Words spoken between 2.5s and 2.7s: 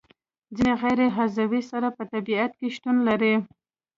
کې